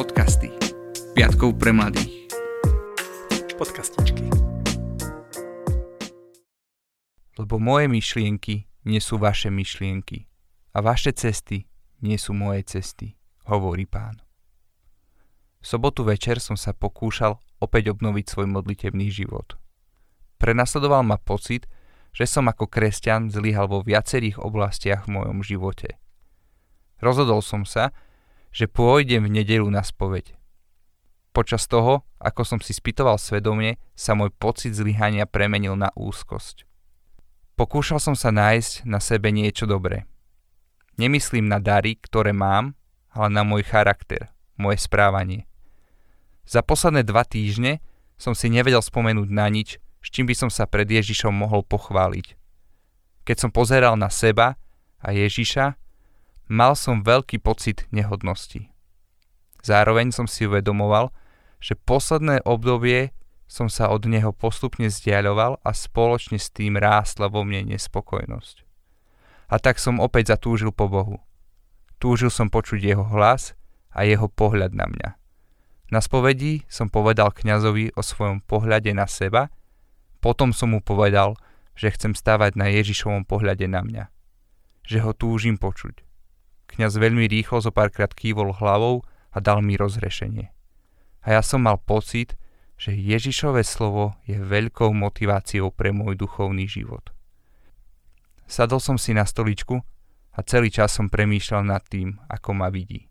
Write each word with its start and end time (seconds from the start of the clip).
Podcasty. 0.00 0.48
Piatkov 1.12 1.60
pre 1.60 1.76
mladých. 1.76 2.32
Podcastičky. 3.60 4.32
Lebo 7.36 7.60
moje 7.60 7.84
myšlienky 7.84 8.64
nie 8.88 8.96
sú 8.96 9.20
vaše 9.20 9.52
myšlienky 9.52 10.24
a 10.72 10.80
vaše 10.80 11.12
cesty 11.12 11.68
nie 12.00 12.16
sú 12.16 12.32
moje 12.32 12.64
cesty, 12.64 13.12
hovorí 13.44 13.84
pán. 13.84 14.24
V 15.60 15.68
sobotu 15.68 16.08
večer 16.08 16.40
som 16.40 16.56
sa 16.56 16.72
pokúšal 16.72 17.36
opäť 17.60 17.92
obnoviť 17.92 18.24
svoj 18.24 18.48
modlitebný 18.56 19.12
život. 19.12 19.60
Prenasledoval 20.40 21.04
ma 21.04 21.20
pocit, 21.20 21.68
že 22.16 22.24
som 22.24 22.48
ako 22.48 22.72
kresťan 22.72 23.28
zlyhal 23.28 23.68
vo 23.68 23.84
viacerých 23.84 24.40
oblastiach 24.40 25.04
v 25.04 25.20
mojom 25.20 25.44
živote. 25.44 26.00
Rozhodol 27.04 27.44
som 27.44 27.68
sa, 27.68 27.92
že 28.50 28.70
pôjdem 28.70 29.26
v 29.26 29.42
nedelu 29.42 29.66
na 29.70 29.82
spoveď. 29.82 30.34
Počas 31.30 31.70
toho, 31.70 32.02
ako 32.18 32.42
som 32.42 32.58
si 32.58 32.74
spýtoval 32.74 33.14
svedomie, 33.14 33.78
sa 33.94 34.18
môj 34.18 34.34
pocit 34.34 34.74
zlyhania 34.74 35.30
premenil 35.30 35.78
na 35.78 35.94
úzkosť. 35.94 36.66
Pokúšal 37.54 38.02
som 38.02 38.18
sa 38.18 38.34
nájsť 38.34 38.88
na 38.88 38.98
sebe 38.98 39.30
niečo 39.30 39.68
dobré. 39.70 40.10
Nemyslím 40.98 41.46
na 41.46 41.62
dary, 41.62 41.94
ktoré 41.96 42.34
mám, 42.34 42.74
ale 43.14 43.28
na 43.30 43.46
môj 43.46 43.62
charakter, 43.62 44.34
moje 44.58 44.82
správanie. 44.82 45.46
Za 46.42 46.66
posledné 46.66 47.06
dva 47.06 47.22
týždne 47.22 47.78
som 48.18 48.34
si 48.34 48.50
nevedel 48.50 48.82
spomenúť 48.82 49.28
na 49.30 49.46
nič, 49.46 49.78
s 50.02 50.08
čím 50.10 50.26
by 50.26 50.34
som 50.34 50.50
sa 50.50 50.66
pred 50.66 50.88
Ježišom 50.90 51.30
mohol 51.30 51.62
pochváliť. 51.62 52.34
Keď 53.22 53.36
som 53.38 53.50
pozeral 53.54 53.94
na 53.94 54.10
seba 54.10 54.58
a 54.98 55.08
Ježiša, 55.14 55.78
mal 56.50 56.74
som 56.74 57.06
veľký 57.06 57.38
pocit 57.38 57.86
nehodnosti. 57.94 58.66
Zároveň 59.62 60.10
som 60.10 60.26
si 60.26 60.50
uvedomoval, 60.50 61.14
že 61.62 61.78
posledné 61.78 62.42
obdobie 62.42 63.14
som 63.46 63.70
sa 63.70 63.90
od 63.94 64.02
neho 64.10 64.34
postupne 64.34 64.90
vzdialoval 64.90 65.62
a 65.62 65.70
spoločne 65.70 66.42
s 66.42 66.50
tým 66.50 66.74
rástla 66.74 67.30
vo 67.30 67.46
mne 67.46 67.70
nespokojnosť. 67.74 68.66
A 69.50 69.58
tak 69.62 69.78
som 69.78 70.02
opäť 70.02 70.34
zatúžil 70.34 70.74
po 70.74 70.90
Bohu. 70.90 71.22
Túžil 72.02 72.34
som 72.34 72.50
počuť 72.50 72.82
jeho 72.82 73.06
hlas 73.14 73.54
a 73.94 74.06
jeho 74.06 74.26
pohľad 74.26 74.74
na 74.74 74.86
mňa. 74.90 75.10
Na 75.90 75.98
spovedi 75.98 76.62
som 76.70 76.86
povedal 76.86 77.34
kňazovi 77.34 77.94
o 77.98 78.02
svojom 78.02 78.42
pohľade 78.46 78.94
na 78.94 79.10
seba, 79.10 79.50
potom 80.22 80.54
som 80.54 80.74
mu 80.74 80.80
povedal, 80.82 81.34
že 81.74 81.90
chcem 81.90 82.14
stávať 82.14 82.54
na 82.54 82.70
Ježišovom 82.70 83.26
pohľade 83.26 83.66
na 83.66 83.82
mňa. 83.82 84.04
Že 84.86 84.98
ho 85.02 85.12
túžim 85.14 85.58
počuť. 85.58 86.09
Kňaz 86.70 87.02
veľmi 87.02 87.26
rýchlo 87.26 87.58
zo 87.58 87.74
párkrát 87.74 88.14
kývol 88.14 88.54
hlavou 88.54 89.02
a 89.34 89.38
dal 89.42 89.58
mi 89.58 89.74
rozrešenie. 89.74 90.54
A 91.26 91.26
ja 91.34 91.42
som 91.42 91.66
mal 91.66 91.82
pocit, 91.82 92.38
že 92.80 92.96
Ježišové 92.96 93.60
slovo 93.66 94.16
je 94.24 94.40
veľkou 94.40 94.94
motiváciou 94.94 95.68
pre 95.74 95.92
môj 95.92 96.16
duchovný 96.16 96.64
život. 96.64 97.12
Sadol 98.48 98.80
som 98.80 98.96
si 98.96 99.12
na 99.12 99.28
stoličku 99.28 99.82
a 100.32 100.38
celý 100.46 100.72
čas 100.72 100.96
som 100.96 101.12
premýšľal 101.12 101.62
nad 101.66 101.84
tým, 101.84 102.16
ako 102.30 102.50
ma 102.56 102.72
vidí. 102.72 103.10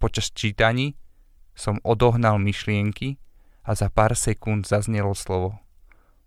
Počas 0.00 0.32
čítaní 0.32 0.96
som 1.52 1.82
odohnal 1.84 2.38
myšlienky 2.38 3.18
a 3.66 3.74
za 3.76 3.92
pár 3.92 4.16
sekúnd 4.16 4.64
zaznelo 4.64 5.12
slovo. 5.12 5.60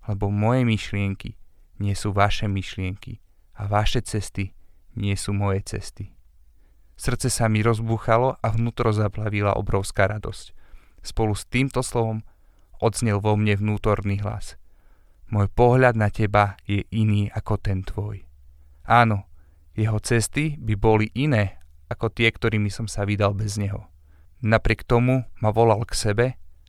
Lebo 0.05 0.29
moje 0.29 0.67
myšlienky 0.67 1.39
nie 1.81 1.97
sú 1.97 2.13
vaše 2.13 2.45
myšlienky 2.45 3.17
a 3.57 3.65
vaše 3.65 4.05
cesty 4.05 4.53
nie 4.93 5.17
sú 5.17 5.33
moje 5.33 5.65
cesty. 5.65 6.13
Srdce 7.01 7.33
sa 7.33 7.49
mi 7.49 7.65
rozbúchalo 7.65 8.37
a 8.37 8.47
vnútro 8.53 8.93
zaplavila 8.93 9.57
obrovská 9.57 10.05
radosť. 10.05 10.53
Spolu 11.01 11.33
s 11.33 11.49
týmto 11.49 11.81
slovom 11.81 12.21
odznel 12.77 13.17
vo 13.17 13.33
mne 13.33 13.57
vnútorný 13.57 14.21
hlas. 14.21 14.53
Môj 15.33 15.49
pohľad 15.49 15.97
na 15.97 16.13
teba 16.13 16.61
je 16.69 16.85
iný 16.93 17.25
ako 17.33 17.57
ten 17.57 17.81
tvoj. 17.81 18.21
Áno, 18.85 19.25
jeho 19.73 19.97
cesty 19.97 20.61
by 20.61 20.77
boli 20.77 21.09
iné 21.17 21.57
ako 21.89 22.13
tie, 22.13 22.29
ktorými 22.29 22.69
som 22.69 22.85
sa 22.85 23.01
vydal 23.01 23.33
bez 23.33 23.57
neho. 23.57 23.89
Napriek 24.45 24.85
tomu 24.85 25.25
ma 25.41 25.49
volal 25.49 25.81
k 25.89 25.97
sebe 25.97 26.27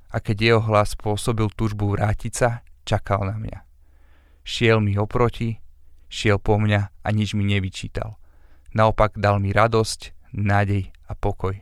a 0.08 0.16
keď 0.16 0.36
jeho 0.40 0.62
hlas 0.64 0.96
spôsobil 0.96 1.52
túžbu 1.52 1.92
vrátiť 1.92 2.32
sa, 2.32 2.64
čakal 2.88 3.28
na 3.28 3.36
mňa. 3.36 3.68
Šiel 4.48 4.80
mi 4.80 4.96
oproti, 4.96 5.60
šiel 6.08 6.40
po 6.40 6.56
mňa 6.56 7.04
a 7.04 7.08
nič 7.12 7.36
mi 7.36 7.44
nevyčítal. 7.44 8.16
Naopak 8.72 9.20
dal 9.20 9.36
mi 9.36 9.52
radosť, 9.52 10.21
nádej 10.32 10.90
a 11.08 11.12
pokoj. 11.14 11.56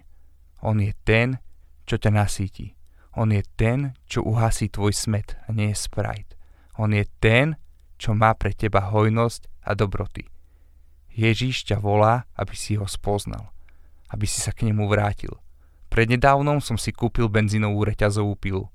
On 0.62 0.78
je 0.78 0.94
ten, 1.06 1.38
čo 1.84 1.98
ťa 1.98 2.10
nasíti. 2.14 2.74
On 3.18 3.26
je 3.28 3.42
ten, 3.58 3.98
čo 4.06 4.22
uhasí 4.22 4.70
tvoj 4.70 4.94
smet 4.94 5.34
a 5.46 5.52
nie 5.52 5.74
je 5.74 5.82
sprite. 5.82 6.38
On 6.78 6.90
je 6.94 7.02
ten, 7.18 7.58
čo 7.98 8.14
má 8.14 8.32
pre 8.38 8.54
teba 8.54 8.88
hojnosť 8.88 9.50
a 9.66 9.74
dobroty. 9.74 10.24
Ježíš 11.10 11.66
ťa 11.66 11.82
volá, 11.82 12.24
aby 12.38 12.54
si 12.54 12.78
ho 12.78 12.86
spoznal, 12.86 13.50
aby 14.14 14.24
si 14.24 14.38
sa 14.38 14.54
k 14.54 14.70
nemu 14.70 14.86
vrátil. 14.86 15.36
Prednedávnom 15.90 16.62
som 16.62 16.78
si 16.78 16.94
kúpil 16.94 17.26
benzínovú 17.26 17.82
reťazovú 17.82 18.38
pilu. 18.38 18.70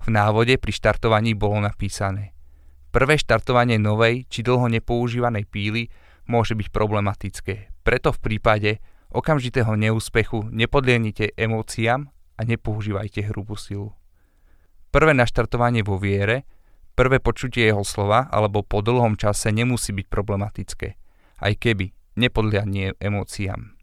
V 0.00 0.08
návode 0.08 0.56
pri 0.56 0.72
štartovaní 0.72 1.36
bolo 1.36 1.60
napísané 1.60 2.34
Prvé 2.94 3.18
štartovanie 3.18 3.74
novej 3.74 4.22
či 4.30 4.46
dlho 4.46 4.70
nepoužívanej 4.70 5.50
píly 5.50 5.90
môže 6.30 6.54
byť 6.54 6.70
problematické. 6.70 7.82
Preto 7.82 8.14
v 8.14 8.22
prípade, 8.22 8.78
okamžitého 9.14 9.78
neúspechu 9.78 10.42
nepodlienite 10.50 11.30
emóciám 11.38 12.10
a 12.34 12.40
nepoužívajte 12.42 13.30
hrubú 13.30 13.54
silu. 13.54 13.94
Prvé 14.90 15.14
naštartovanie 15.14 15.86
vo 15.86 16.02
viere, 16.02 16.42
prvé 16.98 17.22
počutie 17.22 17.70
jeho 17.70 17.86
slova 17.86 18.26
alebo 18.26 18.66
po 18.66 18.82
dlhom 18.82 19.14
čase 19.14 19.54
nemusí 19.54 19.94
byť 19.94 20.06
problematické, 20.10 20.88
aj 21.46 21.52
keby 21.62 21.94
nepodlianie 22.18 22.98
emóciám. 22.98 23.78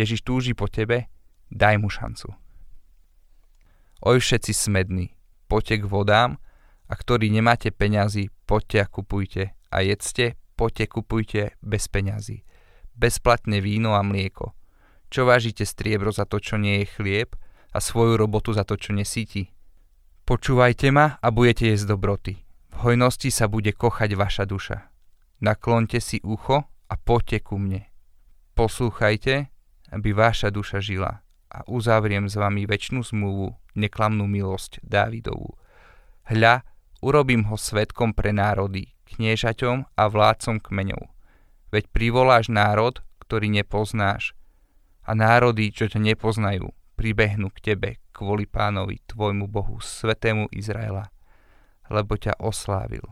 Ježiš 0.00 0.24
túži 0.24 0.56
po 0.56 0.66
tebe, 0.66 1.12
daj 1.52 1.76
mu 1.76 1.92
šancu. 1.92 2.32
Oj 4.04 4.16
všetci 4.20 4.52
smední, 4.52 5.12
poďte 5.48 5.84
k 5.84 5.88
vodám 5.88 6.40
a 6.88 6.92
ktorí 6.96 7.28
nemáte 7.28 7.68
peňazí, 7.68 8.32
poďte 8.48 8.78
a 8.84 8.86
kupujte 8.88 9.42
a 9.72 9.76
jedzte, 9.80 10.36
poďte 10.56 10.84
kupujte 10.88 11.42
bez 11.64 11.88
peňazí 11.88 12.44
bezplatne 12.94 13.58
víno 13.58 13.98
a 13.98 14.02
mlieko. 14.02 14.54
Čo 15.10 15.30
vážite 15.30 15.62
striebro 15.62 16.10
za 16.10 16.26
to, 16.26 16.42
čo 16.42 16.58
nie 16.58 16.82
je 16.82 16.90
chlieb 16.98 17.38
a 17.70 17.78
svoju 17.78 18.18
robotu 18.18 18.50
za 18.50 18.66
to, 18.66 18.74
čo 18.74 18.90
nesíti? 18.90 19.50
Počúvajte 20.24 20.90
ma 20.90 21.20
a 21.20 21.28
budete 21.28 21.70
jesť 21.70 21.94
dobroty. 21.94 22.34
V 22.74 22.76
hojnosti 22.82 23.30
sa 23.30 23.46
bude 23.46 23.70
kochať 23.70 24.18
vaša 24.18 24.44
duša. 24.48 24.90
Naklonte 25.44 26.00
si 26.00 26.18
ucho 26.24 26.66
a 26.66 26.94
poďte 26.96 27.44
ku 27.44 27.60
mne. 27.60 27.86
Poslúchajte, 28.58 29.52
aby 29.92 30.10
vaša 30.10 30.50
duša 30.50 30.82
žila 30.82 31.22
a 31.54 31.62
uzavriem 31.70 32.26
s 32.26 32.34
vami 32.34 32.66
väčšinu 32.66 33.06
zmluvu, 33.06 33.54
neklamnú 33.78 34.26
milosť 34.26 34.82
Dávidovú. 34.82 35.54
Hľa, 36.26 36.66
urobím 36.98 37.46
ho 37.46 37.54
svetkom 37.54 38.10
pre 38.16 38.34
národy, 38.34 38.90
kniežaťom 39.14 39.94
a 39.94 40.02
vládcom 40.10 40.58
kmeňov 40.58 41.13
Veď 41.74 41.90
privoláš 41.90 42.54
národ, 42.54 43.02
ktorý 43.18 43.50
nepoznáš 43.50 44.38
a 45.02 45.10
národy, 45.10 45.74
čo 45.74 45.90
ťa 45.90 45.98
nepoznajú, 45.98 46.70
pribehnú 46.94 47.50
k 47.50 47.74
tebe 47.74 47.90
kvôli 48.14 48.46
pánovi, 48.46 49.02
tvojmu 49.10 49.50
Bohu, 49.50 49.82
svetému 49.82 50.54
Izraela, 50.54 51.10
lebo 51.90 52.14
ťa 52.14 52.38
oslávil. 52.38 53.02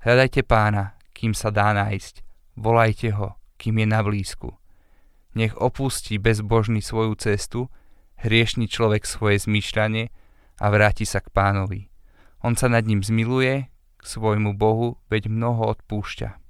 Hľadajte 0.00 0.48
pána, 0.48 0.96
kým 1.12 1.36
sa 1.36 1.52
dá 1.52 1.76
nájsť, 1.76 2.24
volajte 2.56 3.12
ho, 3.20 3.36
kým 3.60 3.84
je 3.84 3.86
na 3.92 4.00
blízku. 4.00 4.56
Nech 5.36 5.52
opustí 5.60 6.16
bezbožný 6.16 6.80
svoju 6.80 7.20
cestu, 7.20 7.68
hriešný 8.24 8.64
človek 8.64 9.04
svoje 9.04 9.44
zmýšľanie 9.44 10.08
a 10.56 10.66
vráti 10.72 11.04
sa 11.04 11.20
k 11.20 11.28
pánovi. 11.36 11.92
On 12.40 12.56
sa 12.56 12.72
nad 12.72 12.88
ním 12.88 13.04
zmiluje, 13.04 13.68
k 14.00 14.02
svojmu 14.08 14.56
Bohu, 14.56 14.96
veď 15.12 15.28
mnoho 15.28 15.76
odpúšťa 15.76 16.40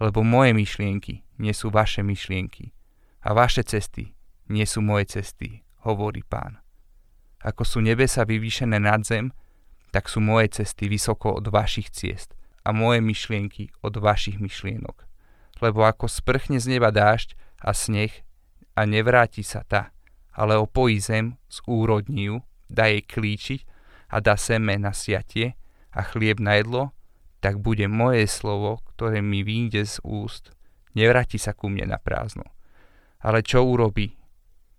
lebo 0.00 0.24
moje 0.24 0.56
myšlienky 0.56 1.22
nie 1.36 1.52
sú 1.52 1.68
vaše 1.68 2.00
myšlienky 2.00 2.72
a 3.20 3.36
vaše 3.36 3.60
cesty 3.62 4.16
nie 4.50 4.66
sú 4.66 4.82
moje 4.82 5.20
cesty, 5.20 5.62
hovorí 5.86 6.26
pán. 6.26 6.58
Ako 7.40 7.62
sú 7.62 7.78
nebesa 7.78 8.26
vyvýšené 8.26 8.82
nad 8.82 9.06
zem, 9.06 9.30
tak 9.94 10.10
sú 10.10 10.18
moje 10.18 10.60
cesty 10.60 10.90
vysoko 10.90 11.38
od 11.38 11.46
vašich 11.48 11.92
ciest 11.94 12.34
a 12.66 12.74
moje 12.74 13.00
myšlienky 13.00 13.70
od 13.80 13.96
vašich 13.96 14.42
myšlienok. 14.42 15.06
Lebo 15.62 15.86
ako 15.86 16.10
sprchne 16.10 16.58
z 16.58 16.76
neba 16.76 16.90
dážď 16.90 17.38
a 17.62 17.70
sneh 17.76 18.12
a 18.74 18.84
nevráti 18.88 19.44
sa 19.44 19.62
tá, 19.64 19.92
ale 20.34 20.56
opojí 20.56 20.98
zem 21.00 21.36
z 21.46 21.62
úrodní 21.68 22.42
dá 22.70 22.88
jej 22.90 23.02
klíčiť 23.02 23.60
a 24.10 24.18
dá 24.18 24.34
seme 24.34 24.78
na 24.78 24.90
siatie 24.94 25.54
a 25.90 26.00
chlieb 26.06 26.38
na 26.38 26.58
jedlo, 26.58 26.94
tak 27.40 27.58
bude 27.60 27.88
moje 27.88 28.28
slovo, 28.28 28.84
ktoré 28.94 29.24
mi 29.24 29.40
vyjde 29.40 29.88
z 29.88 29.96
úst, 30.04 30.52
nevráti 30.92 31.40
sa 31.40 31.56
ku 31.56 31.72
mne 31.72 31.90
na 31.90 31.98
prázdno. 31.98 32.44
Ale 33.20 33.44
čo 33.44 33.64
urobí? 33.64 34.16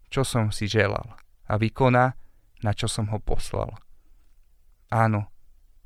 Čo 0.10 0.22
som 0.22 0.54
si 0.54 0.70
želal? 0.70 1.22
a 1.52 1.60
vykoná, 1.60 2.16
na 2.64 2.72
čo 2.72 2.88
som 2.88 3.12
ho 3.12 3.20
poslal. 3.20 3.76
Áno, 4.88 5.28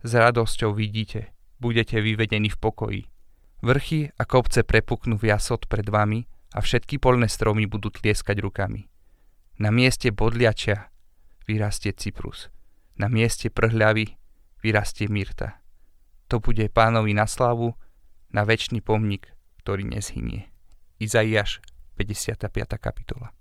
s 0.06 0.12
radosťou 0.14 0.78
vidíte, 0.78 1.34
budete 1.58 1.98
vyvedení 1.98 2.54
v 2.54 2.62
pokoji. 2.62 3.04
Vrchy 3.66 4.14
a 4.14 4.24
kopce 4.30 4.62
prepuknú 4.62 5.18
v 5.18 5.34
jasot 5.34 5.66
pred 5.66 5.90
vami 5.90 6.30
a 6.54 6.62
všetky 6.62 7.02
polné 7.02 7.26
stromy 7.26 7.66
budú 7.66 7.90
tlieskať 7.90 8.38
rukami. 8.46 8.86
Na 9.58 9.74
mieste 9.74 10.14
bodliačia 10.14 10.94
vyrastie 11.50 11.98
cyprus. 11.98 12.54
Na 13.02 13.10
mieste 13.10 13.50
prhľavy 13.50 14.14
vyrastie 14.62 15.10
myrta. 15.10 15.65
To 16.34 16.42
bude 16.42 16.66
pánovi 16.74 17.14
na 17.14 17.30
slavu, 17.30 17.78
na 18.34 18.44
väčší 18.44 18.82
pomník, 18.82 19.30
ktorý 19.62 19.86
nezhynie. 19.86 20.50
Izaiáš 20.98 21.62
55. 21.96 22.50
kapitola 22.82 23.32